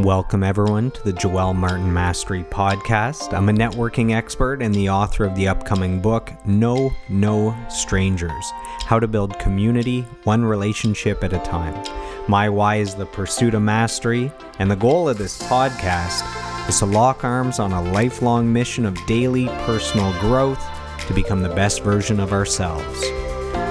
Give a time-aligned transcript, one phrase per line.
[0.00, 3.32] Welcome, everyone, to the Joel Martin Mastery Podcast.
[3.32, 8.44] I'm a networking expert and the author of the upcoming book, No No Strangers
[8.86, 11.80] How to Build Community One Relationship at a Time.
[12.26, 16.86] My why is the pursuit of mastery, and the goal of this podcast is to
[16.86, 20.66] lock arms on a lifelong mission of daily personal growth
[21.06, 23.00] to become the best version of ourselves.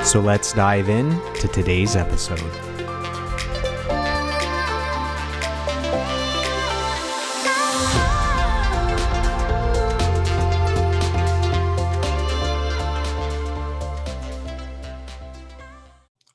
[0.10, 2.73] So let's dive in to today's episode.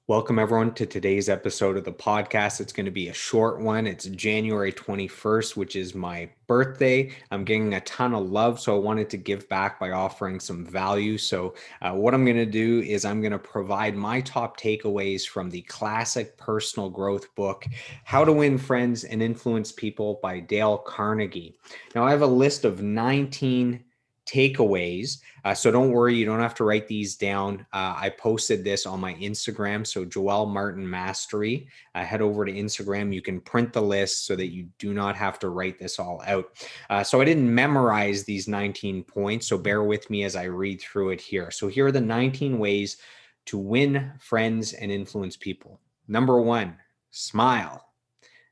[0.09, 2.63] Welcome, everyone, to today's episode of the podcast.
[2.63, 3.87] It's going to be a short one.
[3.87, 7.11] It's January 21st, which is my birthday.
[7.31, 10.65] I'm getting a ton of love, so I wanted to give back by offering some
[10.65, 11.19] value.
[11.19, 15.29] So, uh, what I'm going to do is I'm going to provide my top takeaways
[15.29, 17.67] from the classic personal growth book,
[18.05, 21.59] How to Win Friends and Influence People by Dale Carnegie.
[21.95, 23.85] Now, I have a list of 19
[24.29, 25.19] takeaways.
[25.45, 27.67] Uh, so don't worry, you don't have to write these down.
[27.73, 29.87] Uh, I posted this on my Instagram.
[29.87, 31.69] So Joel Martin Mastery.
[31.95, 33.15] Uh, head over to Instagram.
[33.15, 36.23] You can print the list so that you do not have to write this all
[36.27, 36.47] out.
[36.91, 39.47] Uh, so I didn't memorize these 19 points.
[39.47, 41.51] So bear with me as I read through it here.
[41.51, 42.99] So here are the 19 ways
[43.47, 45.81] to win friends and influence people.
[46.07, 46.77] Number one,
[47.11, 47.85] smile.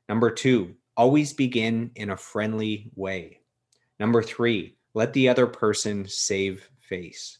[0.09, 3.41] Number two, always begin in a friendly way.
[3.99, 7.37] Number three, let the other person save face.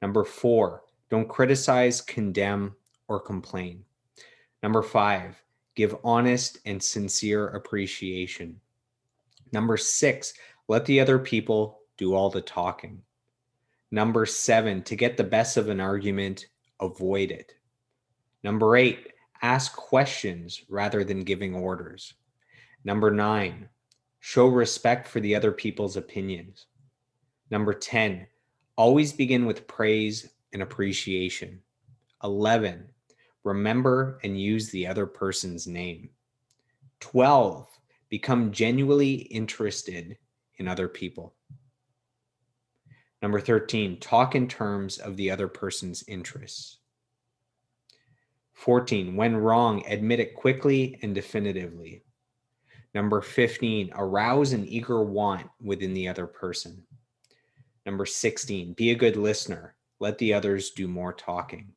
[0.00, 0.80] Number four,
[1.10, 2.74] don't criticize, condemn,
[3.06, 3.84] or complain.
[4.62, 5.36] Number five,
[5.74, 8.58] give honest and sincere appreciation.
[9.52, 10.32] Number six,
[10.68, 13.02] let the other people do all the talking.
[13.90, 16.46] Number seven, to get the best of an argument,
[16.80, 17.52] avoid it.
[18.42, 22.14] Number eight, ask questions rather than giving orders.
[22.84, 23.68] Number nine,
[24.18, 26.64] show respect for the other people's opinions.
[27.50, 28.26] Number 10,
[28.76, 31.60] always begin with praise and appreciation.
[32.24, 32.88] 11,
[33.44, 36.10] remember and use the other person's name.
[37.00, 37.68] 12,
[38.08, 40.16] become genuinely interested
[40.58, 41.34] in other people.
[43.22, 46.78] Number 13, talk in terms of the other person's interests.
[48.54, 52.02] 14, when wrong, admit it quickly and definitively.
[52.94, 56.82] Number 15, arouse an eager want within the other person.
[57.86, 59.76] Number 16, be a good listener.
[60.00, 61.72] Let the others do more talking.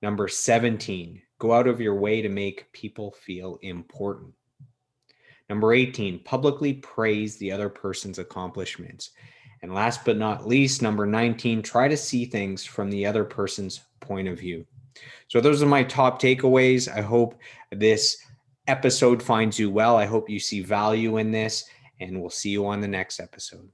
[0.00, 4.32] Number 17, go out of your way to make people feel important.
[5.50, 9.10] Number 18, publicly praise the other person's accomplishments.
[9.60, 13.82] And last but not least, number 19, try to see things from the other person's
[14.00, 14.64] point of view.
[15.28, 16.92] So, those are my top takeaways.
[16.92, 17.38] I hope
[17.70, 18.16] this
[18.66, 19.96] episode finds you well.
[19.96, 21.64] I hope you see value in this,
[22.00, 23.68] and we'll see you on the next episode.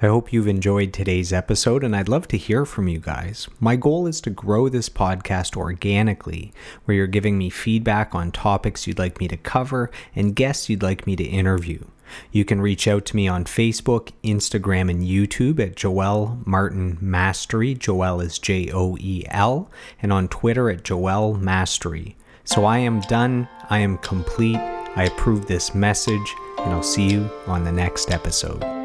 [0.00, 3.48] I hope you've enjoyed today's episode, and I'd love to hear from you guys.
[3.58, 6.52] My goal is to grow this podcast organically,
[6.84, 10.84] where you're giving me feedback on topics you'd like me to cover and guests you'd
[10.84, 11.82] like me to interview.
[12.30, 17.74] You can reach out to me on Facebook, Instagram, and YouTube at Joel Martin Mastery.
[17.74, 19.68] Joel is J O E L,
[20.00, 22.16] and on Twitter at Joel Mastery.
[22.44, 23.48] So I am done.
[23.68, 24.58] I am complete.
[24.58, 28.77] I approve this message, and I'll see you on the next episode.